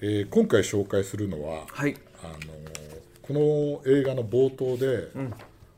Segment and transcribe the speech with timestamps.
[0.00, 1.96] えー今回紹介するのは、はい。
[2.22, 2.38] あの
[3.22, 5.08] この映画の冒頭で、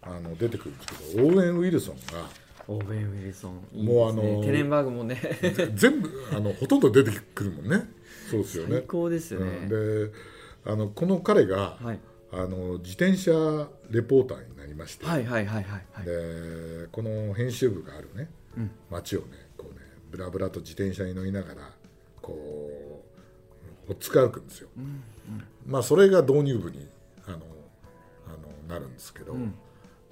[0.03, 2.29] あの出てくるんですけどオーウェン・ウィルソンが
[2.69, 3.56] オーベン・ウィルソン。
[3.72, 5.21] ねもうあのテネンバーグもね。
[5.74, 7.91] 全部あのほとんど出てくるもんね。
[8.31, 8.77] そうですよね。
[8.77, 8.83] 最。
[8.83, 9.69] 高ですようん。
[9.69, 10.13] ね、で
[10.64, 11.99] あのこの彼が、はい。
[12.32, 13.32] あの自転車
[13.91, 16.05] レポーターになりまして、はいはいはいはいはい。
[16.05, 18.70] でこの編集部があるね、うん。
[18.88, 19.80] 街をねこうね
[20.12, 21.74] ブラブラと自転車に乗りながら
[22.23, 22.70] こう
[23.90, 24.68] ほっつか歩くんですよ、
[25.66, 26.88] まあそれが導入部に
[27.26, 27.38] あのあ
[28.30, 29.52] のなるんですけど、ん。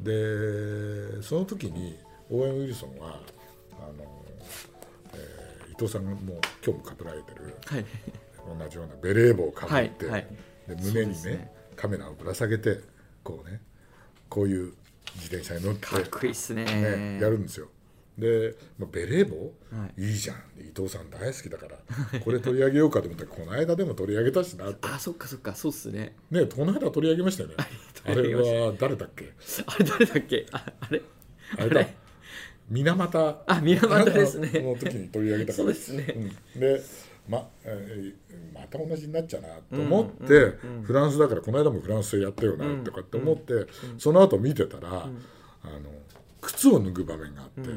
[0.01, 1.97] でその時に
[2.29, 3.21] オーウェン・ウィルソンは
[3.79, 4.05] あの、
[5.15, 7.85] えー伊藤さんがもう今日もかぶられてるはい。
[8.59, 10.27] 同じようなベレー帽をかぶって、はいはい。
[10.67, 11.53] で胸にねね。
[11.77, 12.81] カメラをぶら下げて
[13.23, 13.61] こうね
[14.29, 14.73] こういう
[15.15, 16.65] 自転車に乗ってかっこいいっすね。
[16.65, 17.69] ね、やるんですよ
[18.19, 20.11] で、まあ、ベレー帽、、はい。
[20.11, 20.37] いじゃん。
[20.59, 22.21] 伊藤さん大好きだから。
[22.21, 25.55] これ取り上げようかと思ったらこの間でも取り上げたしなってあそっかそっか。
[25.55, 26.17] そうっすね。
[26.31, 27.55] ねこの間取り上げましたよね。
[28.05, 29.33] あれは誰だっけ？
[29.67, 30.47] あれ誰だっけ？
[30.53, 31.03] ああれ？
[31.59, 31.87] あれだ。
[32.69, 33.43] 水俣。
[33.47, 34.51] あ水俣ですね。
[34.61, 35.65] の時に取り上げたから。
[35.65, 36.35] そうですね。
[36.55, 36.61] うん。
[36.61, 36.83] で
[37.29, 38.15] まえー
[38.55, 43.67] また同じになっちゃうなと思って、フランスだからこの間もフランスでやったよなとかって思って、
[43.99, 45.13] その後見てたら、あの
[46.41, 47.71] 靴を脱ぐ場面があって、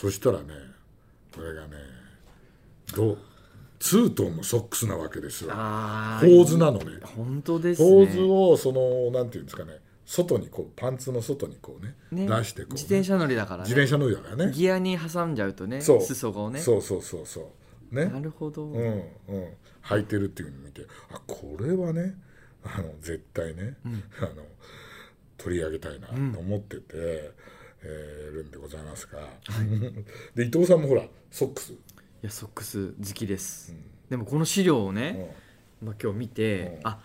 [0.00, 0.46] そしたらね
[1.34, 1.76] これがね
[2.96, 3.18] どう
[3.78, 5.50] ツートンのソックスなわけですよ。
[5.52, 7.00] あポーズなのね。
[7.02, 7.88] 本当ですね。
[7.88, 13.68] ポーズをそのなんていうんですかね外にこうパンツの外にこうねね出してこうね、自転車乗りだからね。
[13.68, 14.52] 自転車乗りだからね。
[14.52, 16.00] ギアに挟んじゃうとねそう。
[16.00, 16.60] 裾をね。
[16.60, 17.52] そうそうそうそ
[17.92, 17.94] う。
[17.94, 18.06] ね。
[18.06, 19.48] なるほど、うんうん。
[19.84, 22.14] 履いてるっていうのを見てあこれはね
[22.64, 23.76] あの絶対ね、
[24.18, 24.42] あの
[25.36, 27.32] 取り上げたいなと思ってて、
[27.82, 29.20] えーるんでございますが、
[30.34, 31.76] で伊藤さんもほらソックス、い
[32.22, 33.74] やソックス好きです、
[34.08, 34.96] でもこの資料をうん。
[34.96, 35.34] ね、
[35.82, 36.88] まあ、今日見て、うん。
[36.88, 37.00] あ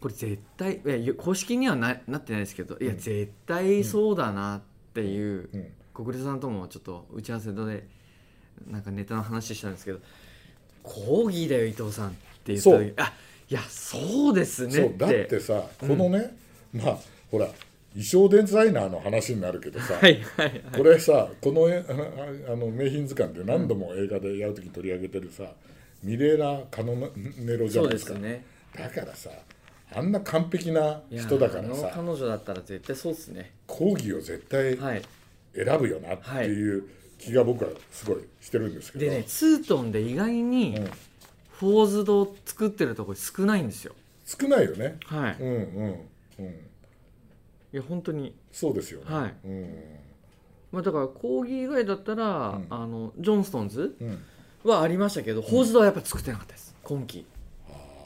[0.00, 5.72] これ絶対いや公式にはななってないですけどいや絶対そうだなっていう、うん。
[5.94, 7.88] 小暮さんともちょっと打ち合わせで
[8.66, 10.00] なんかネタの話したんですけど
[10.82, 12.12] コーギーだよ伊藤さんっ
[12.44, 13.12] て言った時あ
[13.48, 16.36] いやそうですねだってさこのね、
[16.72, 16.98] まあ
[17.30, 17.48] ほら
[17.94, 20.62] 衣装デザイナーの話になるけどさ、はいはいはい。
[20.76, 21.92] これさこのえあ
[22.52, 25.52] あの名品図鑑で何度も映画でやるときに取り上げてるさ、
[26.02, 28.14] ミレーラ・カノネロじゃないですか。
[28.14, 28.44] すね。
[28.76, 29.30] だからさ
[29.92, 33.52] あんな完璧ない人だからやさあの彼女だったら絶対そうですね。
[33.66, 35.02] 講義を絶対はい。
[35.54, 36.84] 選ぶよなっていう
[37.16, 40.90] 気が僕はすごいしてるんですけど、でねツートンで意外にうん。
[41.60, 43.94] フォーズドを作ってるところ少ないんですよ。
[44.26, 44.96] 少ないよね。
[45.04, 45.46] はい、い。
[45.46, 46.00] うんうん
[46.40, 46.54] うん
[47.76, 48.34] や本当に。
[48.52, 49.34] そうですよね、はい。
[49.44, 49.74] うん。
[50.72, 52.66] まあだからコーギー以外だったら、うん。
[52.70, 54.22] あのジョンストーンズうん。
[54.64, 56.74] はありましたけど、フォーズドはやっぱ作ってなかったです。
[56.82, 57.26] 今期。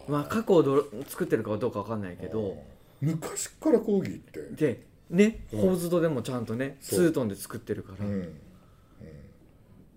[0.09, 2.57] まあ過去をど作ってるかどうかわかんないけど。
[3.01, 4.41] 昔から講義って。
[4.51, 5.61] でね、うん。
[5.61, 7.07] ーズドでもちゃんとねツそう。
[7.07, 8.13] ートンで作ってるから、うん。
[8.13, 8.35] うん。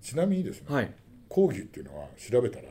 [0.02, 0.94] ちなみにですね、はい。
[1.30, 2.64] 講義っていうのは調べたら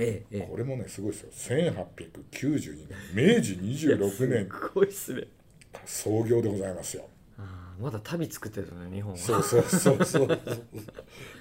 [0.00, 1.30] えええこれもねすごいですよ。
[1.32, 4.48] 1892年明治26え年。
[4.48, 5.24] すごいっすね
[5.84, 7.04] 創業でございますよ。
[7.38, 9.18] あーまだ旅作ってるのね日本は。
[9.18, 10.40] そうそうそうそう。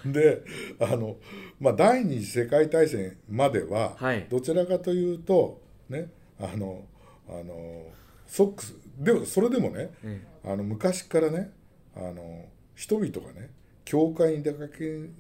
[0.05, 0.43] で
[0.79, 1.17] あの、
[1.59, 4.27] まあ、第二次世界大戦までは、はい。
[4.29, 6.83] どちらかというとねあの
[7.29, 7.87] あの
[8.27, 11.51] ソックスでもそれでもねえあの昔からね
[11.95, 12.45] あの
[12.75, 13.49] 人々がね
[13.85, 15.11] 教会に出かける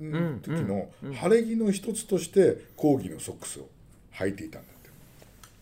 [0.41, 3.67] 時のうんうん晴れ着の一つとして抗議のソックスを
[4.13, 4.73] 履いていたんだ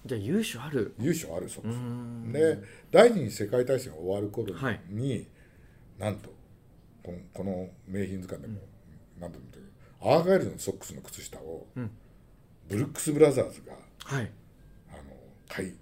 [0.06, 0.94] じゃあ優秀ある？
[1.00, 1.72] 由緒あるソックう。
[1.72, 2.32] ースん。
[2.32, 2.60] で
[2.92, 4.80] 第二次世界大戦が終わる頃に、はい。
[5.98, 6.30] なんと
[7.04, 8.60] このこの名品図鑑でも
[9.20, 9.72] 何度も言ってる
[10.02, 11.90] アーガイルのソックスの靴下を、うん。
[12.68, 13.74] ブルックス・ブラザーズが
[14.04, 14.32] はい。
[14.92, 15.02] あの
[15.48, 15.74] 買い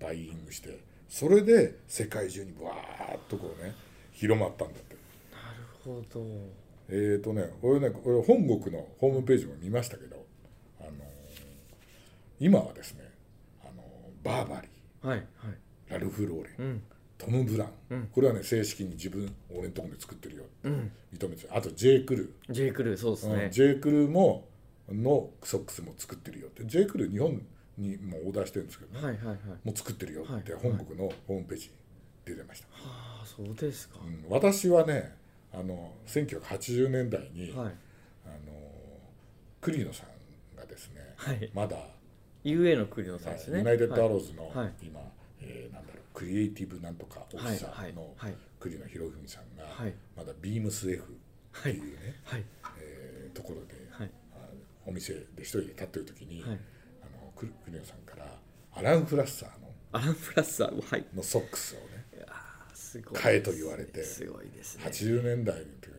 [0.00, 3.74] バイイングしてそれで世界中にわーっとこうね
[4.12, 4.96] 広まったんだって。
[5.32, 6.24] なるほど。
[6.88, 10.16] えーとね俺ね俺本国のホームページも見ましたけど、
[10.80, 10.90] あの
[12.40, 13.03] 今はですね、
[14.24, 14.68] バーバリ
[15.08, 15.26] はいはい。
[15.88, 16.82] ーラルフ・ローレン、うん。
[17.18, 18.06] トム・ブラウン、うん。
[18.08, 20.90] これはね正式に自分俺のところで作ってるよってうん。
[21.16, 22.00] 認めてあと J.
[22.00, 22.72] クル J.
[22.72, 23.44] クルーそうですー、ね。
[23.44, 23.74] うん、J.
[23.76, 24.48] クルーも
[24.90, 26.64] のソックスも作ってるよって。
[26.66, 26.86] J.
[26.86, 27.40] クルー日本
[27.78, 29.36] にもオーダーしてるんですけどね、はいはいはい。
[29.64, 31.72] もう作ってるよってはい本国のホームページに
[32.24, 34.24] 出てました、ああそうですか、うん。
[34.30, 35.14] 私はね
[35.52, 37.74] あの1980年代に、はい。
[38.26, 38.52] あの
[39.60, 41.50] 栗野さんがですね、はい。
[41.54, 41.76] まだ、
[42.44, 43.58] UA の栗野さんですね。
[43.58, 44.72] ユナイテッドアローーズのはい。
[44.82, 45.00] 今、
[45.40, 48.34] えーなんだろうクリエイティブなんとかオフィサはいーのはい。
[48.60, 49.94] 栗野博文さんが、はい。
[50.16, 52.44] まだビームス F っていうね、はい。
[52.80, 54.10] えーところで、はい。
[54.34, 54.36] あ
[54.86, 56.50] お店で一人で立ってる時に、はい。
[57.02, 58.26] あのククリオさんから
[58.72, 61.04] アラン・フラッサーのアランフラッサーはい。
[61.14, 62.04] のソックスをね
[62.74, 64.84] すごい買えと言われてすごいですね。
[64.86, 65.93] 80年代の時に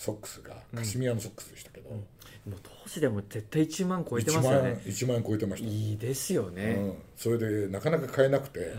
[0.00, 4.80] ソックスがカシミヤのソックスでしたけど、もう当時でも絶対1万超えて1ますよ万ね。
[4.86, 8.70] 1万円超えてました、いいですよね、うん、それでなかなか買えなくて、はい。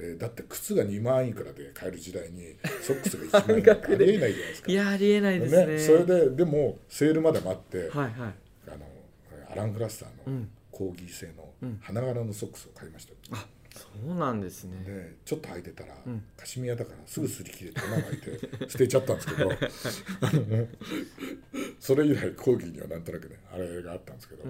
[0.00, 3.64] えーだって靴が2万いくらで買える時代にソックスが1万円。
[3.64, 4.70] なんかありえないじゃないですか。
[4.70, 5.66] いやありえないですね。
[5.66, 5.78] ね。
[5.78, 8.12] それででもセールまで待って、はいはい。
[8.68, 8.86] あの
[9.50, 10.50] アラン・フラッサーのうん。
[10.70, 11.48] コーギー製の
[11.80, 13.10] 花柄のソックスを買いました。
[13.10, 13.46] よ、あ
[13.78, 14.82] そうなんですね。
[14.84, 16.22] でちょっと履いてたら、ん。
[16.36, 19.50] カシミヤだからすぐ擦り切れて穴が開いて 捨てちゃったんですけど
[20.20, 20.68] あの
[21.78, 24.44] それ以来コーギーにはなんとなくねあれがあったんですけど、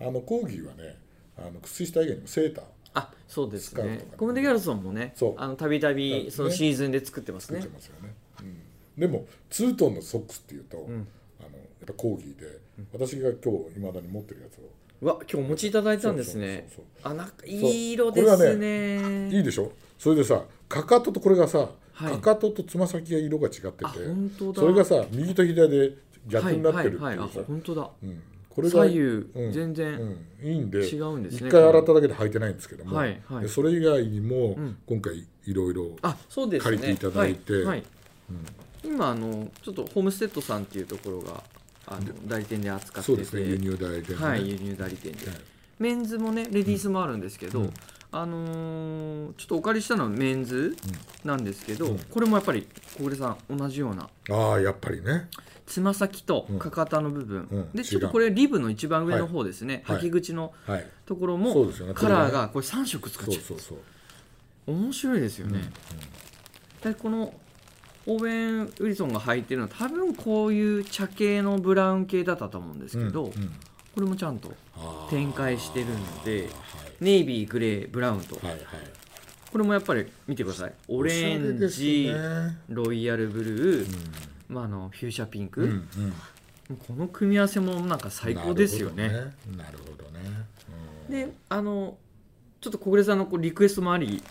[0.00, 0.98] あのコーギーはね
[1.36, 3.84] あの靴下以外にもセーターあそうですね。
[3.84, 4.08] ね。
[4.16, 5.14] コムデ・ギャルソンもね
[5.56, 11.06] たびたびねそのシーズンで作ってます作っねてますよね、うん、でもツートンのソックスっていうと、ん。
[11.40, 12.60] あのやっぱコーギーで、
[12.92, 14.66] 私が今日いまだに持ってるやつをう
[15.00, 16.68] わ今日お持ちいただいたんですね。
[17.02, 18.98] あなんかいい色ですね。
[18.98, 19.72] ねいいでしょ？
[19.98, 22.12] それでさかかととこれがさ、はい。
[22.14, 24.60] かかととつま先が色が違っててあ本当だ。
[24.60, 27.90] それがさ右と左で逆になってるっていうさ、はいはいはい、あ本当だ。
[28.02, 33.42] うん、これが左右、うん全然、うん、いいんで違うんですね一回洗っただけで履いてないんですけども、はいはい。
[33.42, 34.76] でそれ以外にも、ん。
[34.86, 36.76] 今回いろいろあそうですね。
[36.76, 37.82] 借りていただいてはいはい。
[38.84, 41.42] 今あのちょっとホームステッドさんっていうところが
[41.90, 43.36] あの代理店で扱ってて。
[43.36, 43.42] ね。
[43.42, 44.24] 輸入代理店ね。
[44.24, 45.38] はい輸入代理店で、はい。
[45.78, 47.74] メンズもねレディースもあるんですけど、うん。
[48.12, 50.76] あのーちょっとお借りしたのはメンズ
[51.24, 51.98] なんですけど、うん。
[51.98, 52.66] これもやっぱり
[52.96, 54.08] 小暮さん同じような。
[54.30, 55.28] ああやっぱりね。
[55.66, 56.58] つま先とうん。
[56.58, 57.72] かかとの部分、うん。
[57.72, 59.96] でちょっとこれリブの一番上の方ですね、はい。
[59.98, 61.94] 履き口のはいところもですよね。
[61.94, 63.42] カラーがこれ3色使っちゃう。
[63.42, 63.78] そうそうそう。
[64.66, 65.62] 面白いですよね、
[66.84, 67.32] でこの
[68.10, 73.52] オーウェン・ウィルソンが履いてるのは多分こういう茶系のブラウン系だったと思うんですけど、うんうん。
[73.94, 74.52] これもちゃんと
[75.10, 76.50] 展開してるのではい
[77.00, 78.36] ネイビーグレーブラウンと。
[78.36, 78.60] はいはい。
[79.50, 80.72] これもやっぱり見てください。
[80.88, 82.58] オレンジ、ね。
[82.68, 83.96] ロイヤルブルー、
[84.48, 85.88] まあ、あのフューシャピンク、うん
[86.68, 86.76] うん。
[86.76, 89.08] この組み合わせもなんか最高ですよね。
[89.56, 90.20] なるほどね。
[90.22, 90.30] ね。
[91.08, 91.28] うん。
[91.28, 91.96] であの
[92.60, 94.22] ちょっと小暮さんのこうリクエストもあり、い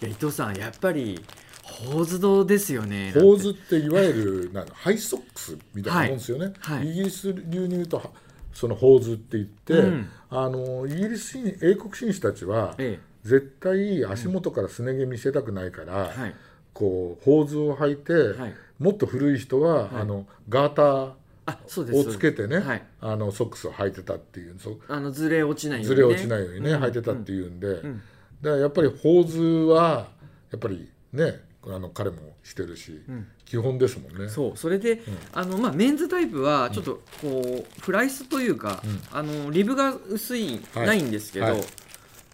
[0.00, 1.24] や伊藤さんやっぱり
[1.64, 6.90] ホーズドですよねホーズっていわゆるなんかハイソックスみたいなもんですよね、はいはい。
[6.90, 8.10] イギリス流に言うとは
[8.52, 10.08] そのホーズって言って、うん。
[10.30, 16.34] あのイギリス人英国紳士たちはえ絶対足元からすね毛見せたくないから、えはい。
[16.72, 18.54] こうホーズを履いて、はい。
[18.78, 20.02] もっと古い人は、はい。
[20.02, 22.82] あのガーターをつけてね、はい。
[23.00, 26.82] あのソックスを履いてたっていうそあのずれ落ちないように、ずね、れ落ちないようにね、うん。
[26.82, 28.02] 履いてたっていうんで、ん。
[28.42, 29.40] だからやっぱりホーズ
[29.72, 30.08] は
[30.50, 33.26] やっぱりねあの彼もしてるし、ん。
[33.44, 34.28] 基本ですもんね。
[34.28, 34.56] そう。
[34.56, 35.02] それで、
[35.32, 38.82] あのまあ、メンズタイプはちょっとこうフライスというか、
[39.12, 40.86] あのリブが薄い、はい。
[40.86, 41.64] ないんですけど、はい。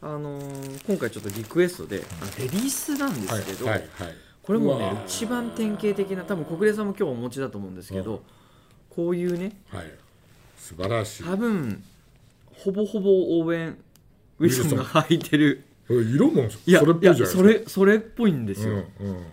[0.03, 2.03] あのー今回ちょっとリクエストで、レ
[2.47, 3.79] ディースなんではいすけど、はい。
[3.79, 3.89] はい。
[4.43, 8.23] これもね一番典型的な多分小暮さんも今日お持ちだと思うんですけど、
[8.89, 9.87] こういうねはい。
[10.57, 11.25] 素晴らしい。
[11.25, 11.83] 多分
[12.53, 13.75] ほぼほぼオー
[14.39, 15.65] ウィルソンが履いてる
[15.95, 17.39] 色もいやそれっぽいじゃないですか。
[17.39, 19.25] それそれっぽいんですよ、うんうん。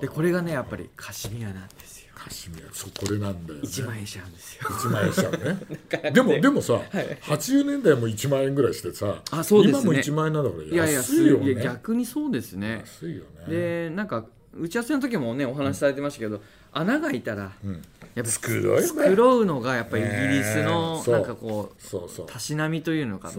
[0.00, 3.66] でこれがねやっぱりカシミヤなんですよカシミヤそうこれなんだよ、ね。
[3.66, 6.10] 1万円しちゃうんですよ1万円しちゃうね。
[6.10, 6.80] でもでもさ、
[7.22, 11.52] 80年代も1万円ぐらいしてさ、あそうですね今も1万円なんだからいやいや安いよね。
[11.52, 13.54] いや逆にそうですね安いよね。
[13.54, 14.24] でなんか
[14.58, 16.40] 打ち合わせの時もねお話しされてましたけど、
[16.72, 17.82] 穴が開いたらうん、
[18.14, 22.22] やっぱ繕うのがやっぱりイギリスのなんかこう。
[22.26, 23.32] たしなみというのか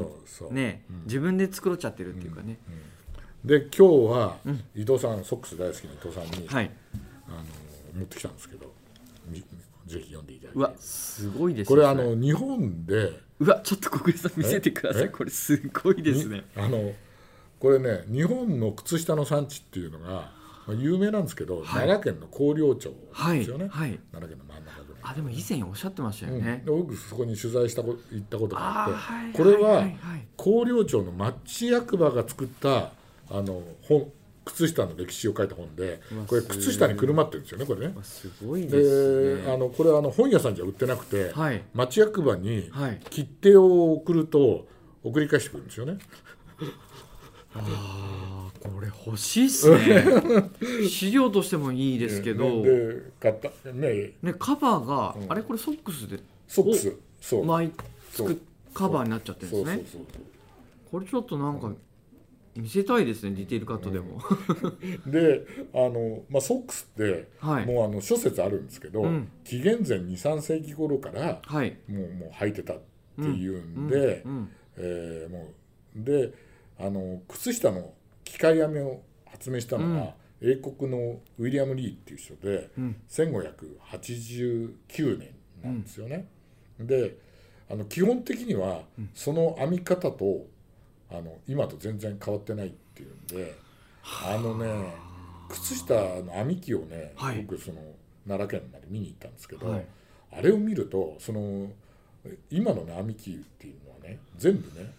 [0.51, 2.57] ね、自分で繕っちゃってるっていうかね、
[3.45, 4.37] で今日は、
[4.75, 6.71] 伊藤さんソックス大好きな伊藤さんに、はい。
[7.27, 7.37] あの
[7.99, 8.71] 持ってきたんですけど
[9.27, 9.43] み
[9.85, 10.59] ぜひ読んでいただいて。
[10.59, 15.05] うわすごいですこれあの日本でうわちょっと小暮さん見せてくださえ？
[15.05, 16.37] いこれすごいですね。
[16.37, 16.91] にあの
[17.59, 20.31] これね日本の靴下の産地っていうのが、
[20.69, 21.65] まあ、有名なんですけど、はい。
[21.65, 23.99] 奈良県の広陵町はいですよね、はい。
[24.11, 25.01] 奈良県の真ん中ぐらい。
[25.01, 26.61] あでも以前おっしゃってましたようん。
[26.65, 28.89] 僕そこに取材したこ行ったことがあ
[29.29, 29.83] ってこれは
[30.37, 32.91] 広陵町の町役場が作った
[33.31, 34.11] あの本
[34.45, 37.93] 靴下の歴史を書いた本でこれ靴下にくるまってるんですよねこれね。
[37.95, 39.43] わすごいですね。
[39.43, 41.63] であのこれあの本屋さんじゃ売ってなくて、はい。
[41.73, 42.99] 町役場にはい。
[43.09, 44.67] 切手を送ると
[45.03, 45.97] 送り返してくるんですよね。
[47.65, 50.03] あーこれ欲しいっすね。
[50.89, 53.71] 資料としてもいいですけど、で買った。
[53.71, 54.13] ね。
[54.21, 55.31] ね、カバーが、うん。
[55.31, 56.93] あれこれソックスでソックス。
[57.21, 57.45] そう。
[57.45, 57.71] 巻い
[58.11, 58.33] そう。
[58.33, 58.41] つく
[58.73, 59.73] カバーになっちゃってるんですね。
[59.75, 60.01] そうそう
[60.91, 61.71] これちょっとなんか
[62.55, 67.65] 見せたいですねディテールカットでも、そうであの、まあ、ソックスって、はい。
[67.65, 69.29] もうあの諸説あるんですけど、うん。
[69.43, 71.77] 紀元前23世紀頃からはい。
[71.87, 72.77] もうもう履いてたっ
[73.15, 74.49] ていうんで、うん。
[74.77, 75.53] えーも
[75.95, 76.33] うで
[76.79, 77.93] あの靴下の
[78.23, 82.95] 機械編みを発明したのは、英国のウィリアム・リーっていう人で、うん。
[83.09, 86.27] 1589年なんですよね。
[86.79, 87.17] で
[87.69, 88.81] あの基本的には
[89.13, 90.47] その編み方と
[91.11, 93.53] あの今と全然変わってないっていうんで
[94.25, 94.93] あのね
[95.49, 97.43] 靴下の編み機をね、はい。
[97.43, 97.81] 僕その
[98.27, 99.85] 奈良県まで見に行ったんですけど、はい。
[100.31, 101.67] あれを見るとその
[102.49, 104.93] 今のね編み機っていうのはね全部ね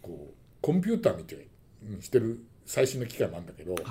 [0.00, 1.38] こうコンピューターみたい
[1.82, 3.82] にしてる最新の機械なんだけど、はい。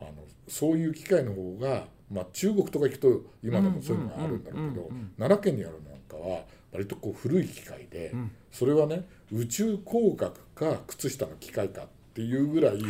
[0.00, 0.12] あの
[0.48, 6.42] そういう機械の方が、まあ、中国とか行くと今でもそういうのがあるんだろうけど奈良県にあるのなんかは
[6.72, 8.30] 割とこう古い機械で、ん。
[8.50, 12.82] それはね宇宙工学か靴下の機械かっていうぐらい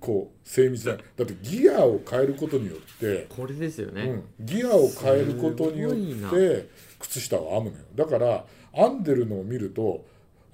[0.00, 7.84] こう精密なだってギアを変えることによって、これですよね、うん、ギアを変えることによって靴下を編むのよ。
[7.94, 10.04] だから編んでるのを見ると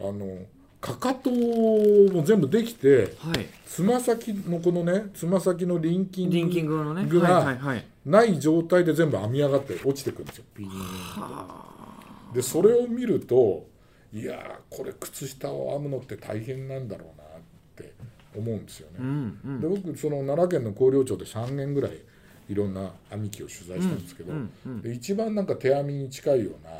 [0.01, 0.39] あの
[0.81, 3.47] かかとも全部できてはい。
[3.67, 7.05] つま先のこのねつま先のリンキンリンキンググのね。
[7.07, 7.57] グが
[8.07, 10.45] ない状態で全部編み上がって落ちてくるんですよ。
[12.35, 13.67] でそれを見ると
[14.13, 17.27] いやーこれ靴下を編むのって大変なんだろうなっ
[17.77, 17.93] て
[18.37, 18.97] 思うんですよね。
[19.01, 19.61] うんうん。
[19.61, 21.99] で僕その奈良県の広陵町で3年ぐらい
[22.49, 24.81] いろんな編み機を取材したんですけど、うんうん。
[24.83, 26.71] で一番なんか手編みに近いような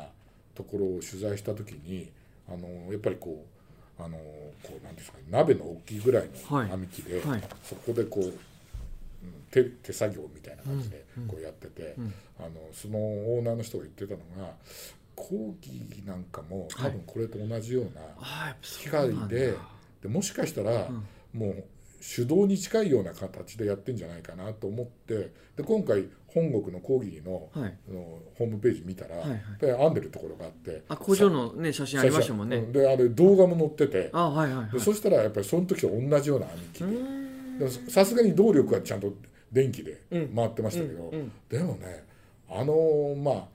[0.55, 2.09] ところを取材した時に
[2.47, 3.58] あのやっぱりこう
[3.99, 6.69] あのこうなんですかね鍋の大きいぐらいのはい。
[6.69, 7.43] 編み機で、はい。
[7.63, 8.33] そこでこううん
[9.51, 12.13] 手手作業みたいな感じでこうやってて、うん。
[12.39, 14.53] あのそのオーナーの人が言ってたのが
[15.15, 19.53] 工技なんかも多分これと同じような機械で,、
[20.01, 20.87] でもしかしたら、
[21.33, 21.63] もう
[22.01, 27.77] 手動に近いような形でやってんじゃないかなと思ってで今回本国の講義の,、はい。
[27.91, 29.37] のホームページ見たら、はいはい。
[29.37, 30.83] やっぱり編んでるところがあって。
[30.87, 32.57] あ工場のね写真ありましたもんね。
[32.57, 34.71] うんであれ動画も載ってて、あはいはいはい。
[34.71, 37.59] でそしたらやっぱりその時と同じような編み機うでーん。
[37.59, 39.13] でさすがに動力はちゃんと
[39.51, 40.27] 電気でうん。
[40.35, 41.31] 回ってましたけど、うんうん。
[41.49, 42.03] でもね
[42.49, 43.47] あのまあ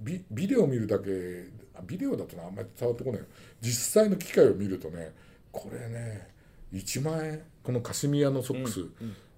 [0.00, 3.20] ビビデオ見るだけあビデオだとねあんまり伝わってこない
[3.60, 5.12] 実際の機械を見るとね
[5.52, 6.28] これね
[6.72, 7.42] 1万円。
[7.62, 8.86] このカシミヤのソックス、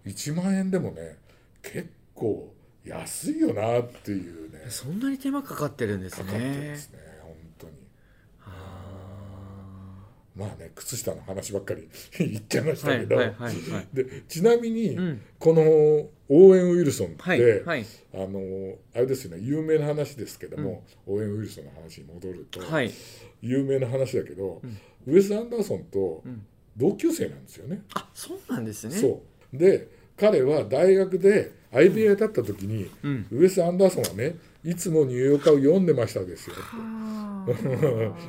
[0.06, 1.16] 1万円でもね
[1.60, 4.64] 結構安いよなっていうね。
[4.68, 7.72] そんなに手間かかってるんですかかってねますね本当に。
[10.34, 13.88] まあね靴下の話ばっかり 言っちゃいましたけど、はいはいはいはい。
[13.92, 15.20] でちなみに、うん。
[15.38, 17.86] このオーェン・ウィルソンって、はいはい。
[18.14, 22.90] あのあれですよね有名な話ですけども、オーウェン・ウィルソンの話に戻ると、はい。
[23.42, 24.62] 有名な話だけど、
[25.06, 26.46] ウェス・アンダーソンとん。
[26.76, 27.82] 同級生なんですよね。
[27.94, 28.96] あそうなんですね。
[28.96, 29.22] そ
[29.52, 29.56] う。
[29.56, 33.26] で彼は大学でアイデアだった時に、うん。
[33.30, 36.56] ウェス・アンダーソンはねいつもニューヨーカーを読んでましたですよ。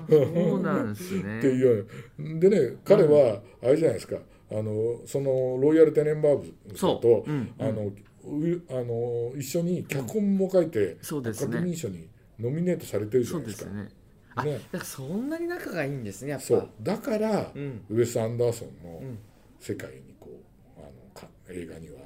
[0.10, 1.40] そうなんですね。
[1.40, 1.86] っていうよ
[2.18, 2.40] うな。
[2.40, 4.18] でね彼はあれじゃないですか、
[4.52, 7.32] あのそのロイヤル・テネンバーグさんと、そう。
[7.32, 7.92] うんあの
[8.26, 11.58] うあの一緒に脚本も書いて、そうですね。
[11.58, 12.08] アカデミー賞に
[12.40, 13.72] ノミネートされてるじゃそないですか。
[13.72, 13.94] うですね。
[14.36, 16.46] だからそんなに仲がいいんですねやっぱ。
[16.46, 16.70] そう。
[16.82, 17.82] だから、うん。
[17.90, 19.20] ウェス・アンダーソンのうん。
[19.60, 20.30] 世界にこ
[20.78, 22.03] うあのか映画にはうん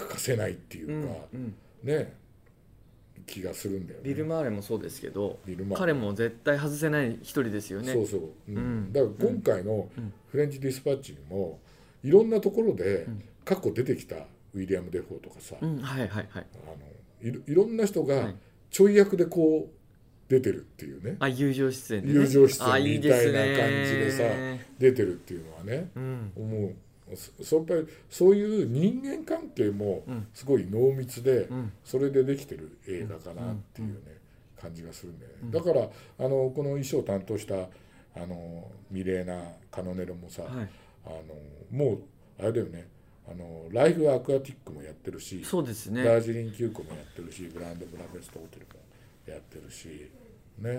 [0.00, 2.14] 欠かせないっていうか、うんね
[3.26, 4.08] 気がするんだよね。
[4.08, 5.38] ビル・マーレもそうですけど
[5.76, 7.92] 彼も絶対外せない一人ですよね。
[7.92, 8.56] そうそう、うん。
[8.56, 8.92] うん。
[8.92, 10.12] だから今回のうん。
[10.26, 11.60] フレンチ・ディスパッチにも
[12.02, 13.22] いろんなところでん。
[13.44, 16.26] 過去出てきたウィリアム・デフォーとかさ、うんはいはいはい。
[16.32, 18.36] あのいろいろんな人がはい。
[18.70, 26.32] ちょい役でこう出てるっていうね、あ友情出演で、ね、友情出あ演みたいな感じでさね出てるっていうのはねうん。
[26.36, 26.74] 思う
[27.16, 27.64] そ
[28.08, 31.72] そういう人間関係もうんすごい濃密で、うん。
[31.84, 34.18] それでできてる映画かなっていうね、
[34.60, 40.68] 感じがするんだよね、だからあのこの衣装を担当したあのミレーナ・カノネロもさ、はい。
[41.06, 41.24] あの
[41.70, 42.02] もう
[42.38, 42.88] あれだよね。
[43.30, 46.02] あのライフ・アクアティックもやってるし、そうですね。
[46.02, 48.80] ダージリン急行もやってるしグランドブラフェストホテルも
[49.26, 50.10] やってるし
[50.58, 50.70] ね。
[50.70, 50.76] うん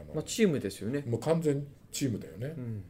[0.00, 1.04] あの、まあ、チームですよね。
[1.06, 2.62] もう完全チームだよね、うん。
[2.62, 2.82] うん。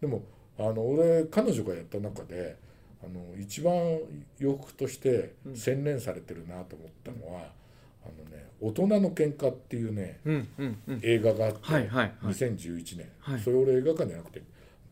[0.00, 0.22] でも
[0.60, 2.56] あの俺彼女がやった中で
[3.02, 3.72] あの一番
[4.38, 7.40] 洋服として洗練されてるなと思ったのは、
[8.04, 11.00] あのね「大人の喧嘩っていうねうんうんうん。
[11.02, 12.34] 映画があって、はいはいはい。
[12.34, 13.40] 2011年、はい。
[13.40, 14.42] それ俺映画館じゃなくて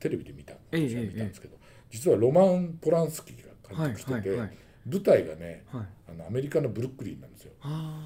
[0.01, 1.57] テレビで見たええ私は見たんですけど、
[1.91, 4.57] 実はロマン・ポランスキーが監督してて、はいはいはい。
[4.87, 5.87] 舞台がねはい。
[6.11, 7.53] あのアメリカのブルックリンなんですよ。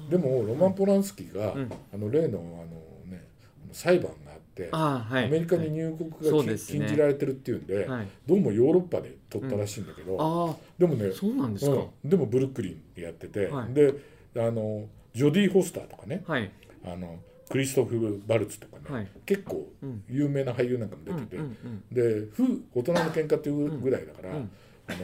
[0.09, 1.71] でもロマン・ポランスキーが、うん。
[1.93, 3.23] あの例のあの、ね、
[3.71, 5.25] 裁判がはい。
[5.25, 6.79] アメリカに入国がき、そうですね。
[6.79, 8.07] 禁じられてるっていうんで、はい。
[8.27, 12.09] どうもヨーロッパで撮ったらしいんだけど、あでもねあそうなんですか、うん。
[12.09, 13.73] でもブルックリンでやってて、はい。
[13.73, 13.93] で
[14.35, 16.51] あのジョディ・ホスターとかねはい。
[16.85, 17.19] あの
[17.49, 19.07] クリストフ・バルツとかね、はい。
[19.25, 20.03] 結構うん。
[20.09, 24.51] 有名な俳優なんかも出てて、うんうんで夫大人の喧嘩っていうぐらいだから、うん。
[24.87, 24.97] あの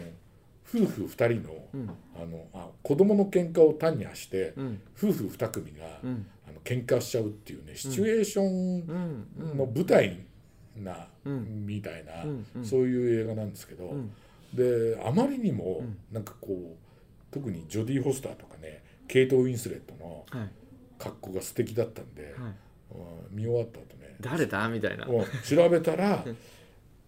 [0.68, 1.90] 夫婦2人の,、うん。
[2.16, 4.82] あのあ子供の喧嘩を単に発して、うん。
[4.96, 6.00] 夫婦2組が、
[6.70, 8.86] 喧嘩しちゃうっていうねシチュエーション
[9.58, 10.20] の舞台
[10.78, 11.66] な、うん。
[11.66, 12.24] みたいな、
[12.64, 14.12] そういう映画なんですけど、うん。
[14.54, 15.98] であまりにもうん。
[16.12, 20.50] なんかこう特にジョディ・ホスターとかねケイト・ウィンスレットのはい。
[21.00, 22.36] 格好が素敵だったんで、
[23.32, 24.16] 見終わった後ね。
[24.20, 24.68] 誰だ？
[24.68, 25.06] みたいな。
[25.06, 26.26] うん調べたら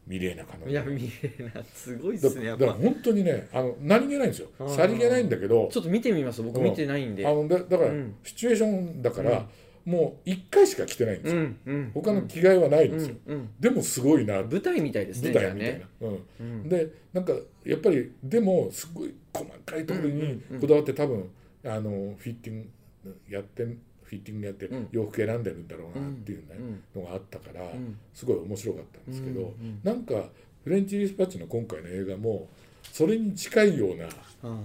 [0.08, 2.66] ミレーナ・カノいや見えなすごいっだすねやっぱ。
[2.66, 4.50] だから本当にねあの何気ないんですよ。
[4.68, 5.70] さりげないんだけど。
[5.72, 6.58] ちょっと見てみます僕。
[6.58, 6.64] うん。
[6.64, 7.26] 見てないんで。
[7.26, 8.16] あのだだから、うん。
[8.24, 9.48] シチュエーションだから、
[9.86, 11.92] もう1回しか着てないんですうよ、んうん。
[11.94, 13.50] 他の着替えはないんうですよ、んうん。
[13.60, 14.42] でもすごいな。
[14.44, 16.10] 舞台みたいですね舞台みたいな。
[16.10, 16.70] ねうん。
[16.70, 21.30] でなんかやっぱりでもすごい細かいところにこだわって多分
[21.64, 22.70] あのフィッティン
[23.06, 23.66] グやって
[24.12, 24.88] フィッティングやってうん。
[24.92, 26.58] 洋服選んでるんだろうなっていうね、
[26.96, 27.02] うん。
[27.02, 27.98] のがあったから、ん。
[28.14, 29.54] すごい面白かったんですけど、
[29.84, 30.30] なんか
[30.66, 32.50] フレンチ・ディスパッチの今回の映画も
[32.92, 34.10] それに近いような
[34.44, 34.60] あ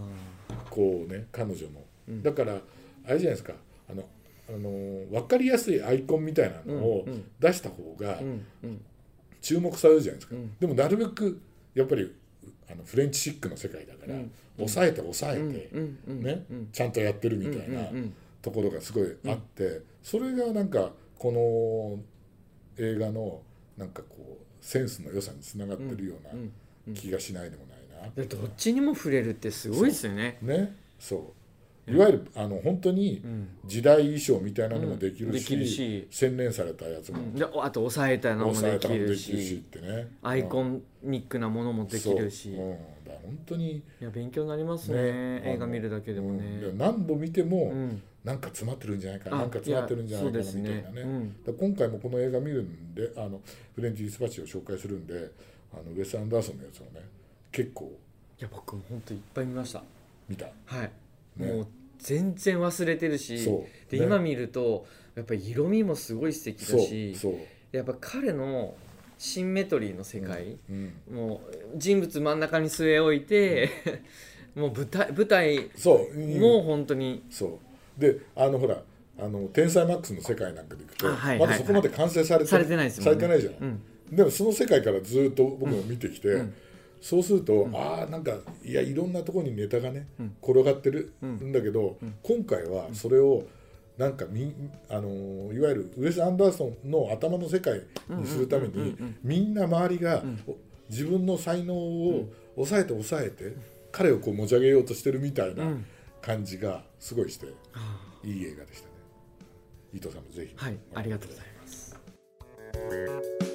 [0.68, 2.22] こうね彼女の、うん。
[2.24, 2.60] だからあれ
[3.04, 3.52] じゃないですか
[3.88, 4.02] あの
[4.48, 4.68] あの
[5.12, 8.18] 分かりやすいアイコンみたいなのを出した方が
[9.40, 10.56] 注目されるじゃないですか、うん。
[10.58, 11.40] でもなるべく
[11.74, 12.12] やっぱり
[12.68, 14.32] あのフレンチシックの世界だから、うん。
[14.58, 15.42] 抑えて抑えて、
[16.10, 17.90] ねうんちゃんとやってるみたいな
[18.46, 22.00] ところがすごいあって、それがなんかこ
[22.78, 23.42] の映画の
[23.76, 26.52] なんかこうセンスの良さにつながってるよううん。
[26.94, 30.38] な気がしないでもないな、でどっちにも触れるってすごいですよね。
[30.40, 31.34] ねそ
[31.88, 31.92] う。
[31.92, 33.48] いわゆるあの本当にうん。
[33.64, 35.32] 時代衣装みたいなのもできるし,、うん。
[35.32, 36.06] できるし。
[36.08, 37.18] 洗練されたやつも。
[37.34, 39.44] であと抑えたのもできるし。
[39.44, 40.08] しってね。
[40.22, 40.64] アイコ
[41.02, 42.54] ニックなものもできるし。
[42.54, 42.66] そう。
[42.66, 45.40] うん、だ本当にいや勉強になりますね。
[45.40, 46.38] ね映画見るだけでもうん。
[46.38, 50.92] ねで何度見ても、うんなんか詰まってるんじゃないかあなんか詰まってるんじゃないかなみたいなね。
[50.92, 51.00] ね。
[51.46, 51.54] うん。
[51.56, 53.40] 今回もこの映画見るんであの
[53.76, 55.30] フレンチ・ディスパッチを紹介するんで
[55.72, 57.06] あのウェス・アンダーソンのやつをね
[57.52, 57.96] 結構
[58.38, 59.82] いや僕も本当いっぱい見ました。
[60.28, 60.46] 見た？
[60.64, 60.90] はい。
[61.36, 61.52] ね。
[61.52, 61.66] もう
[61.98, 63.90] 全然忘れてるしそう。
[63.92, 64.06] でね。
[64.06, 67.34] 今見るとやっぱり色味もすごい素敵だしそう、
[67.70, 68.74] やっぱ彼の
[69.18, 71.40] シンメトリーの世界、うん、も
[71.74, 73.70] う人物真ん中に据え置いて、
[74.56, 76.40] もう舞台舞台そううん。
[76.40, 77.65] もう本当にそう
[77.98, 78.82] であのほら
[79.18, 83.20] あの天才マックスの世界なんかでいくと、まだそこまで完成されてされてないですもんね。
[83.20, 84.16] されてないじゃん、うん。
[84.16, 86.54] でもその世界からずっと僕も見てきて、ん。
[87.00, 88.32] そうすると、ああなんか
[88.64, 90.06] いやいろんなところにネタがね、
[90.42, 93.44] 転がってるんだけど、今回はそれを
[93.96, 94.52] なんかみ
[94.90, 100.56] あのーいわゆるウエス・アンダーソンの頭の世界にするためにみんな周りが、お
[100.90, 103.54] 自分の才能を抑えて抑えて、
[103.92, 105.64] 彼をこう持ち上げようとしてるみたいな
[106.26, 107.46] 感じがすごいして
[108.24, 108.94] いい映画でしたね。
[109.94, 113.45] 伊藤さんもぜひ、はい、ありがとうございます。